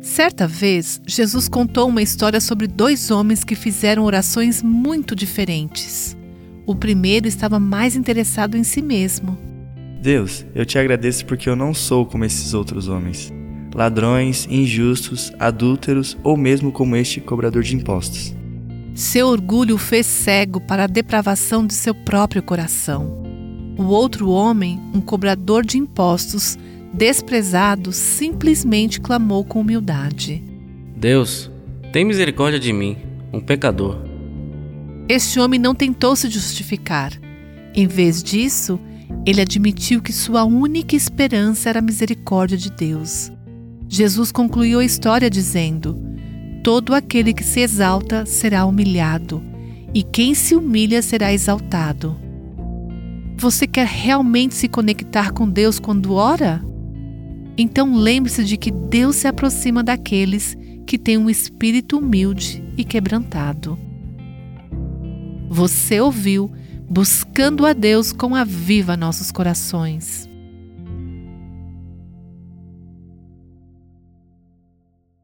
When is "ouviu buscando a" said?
66.00-67.74